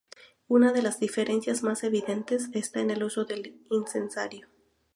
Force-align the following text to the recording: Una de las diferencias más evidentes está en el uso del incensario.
Una 0.47 0.73
de 0.73 0.81
las 0.81 0.99
diferencias 0.99 1.61
más 1.61 1.83
evidentes 1.83 2.49
está 2.53 2.79
en 2.79 2.89
el 2.89 3.03
uso 3.03 3.23
del 3.23 3.61
incensario. 3.69 4.47